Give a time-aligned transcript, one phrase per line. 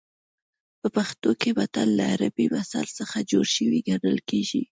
[0.79, 4.61] په پښتو کې متل له عربي مثل څخه جوړ شوی ګڼل کېږي